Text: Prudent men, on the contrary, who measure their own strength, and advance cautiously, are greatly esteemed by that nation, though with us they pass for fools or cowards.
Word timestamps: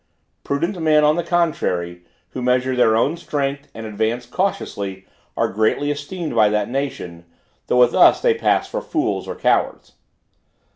Prudent 0.43 0.81
men, 0.81 1.03
on 1.03 1.15
the 1.15 1.21
contrary, 1.23 2.01
who 2.29 2.41
measure 2.41 2.75
their 2.75 2.97
own 2.97 3.17
strength, 3.17 3.67
and 3.75 3.85
advance 3.85 4.25
cautiously, 4.25 5.05
are 5.37 5.47
greatly 5.47 5.91
esteemed 5.91 6.33
by 6.33 6.49
that 6.49 6.71
nation, 6.71 7.23
though 7.67 7.77
with 7.77 7.93
us 7.93 8.19
they 8.19 8.33
pass 8.33 8.67
for 8.67 8.81
fools 8.81 9.27
or 9.27 9.35
cowards. 9.35 9.91